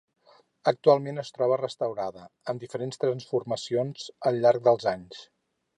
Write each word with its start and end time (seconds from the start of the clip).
Actualment 0.71 1.23
es 1.23 1.29
troba 1.35 1.59
restaurada, 1.61 2.25
amb 2.53 2.65
diferents 2.65 3.03
transformacions 3.05 4.11
al 4.31 4.45
llarg 4.47 4.71
dels 4.71 4.93
anys. 4.97 5.27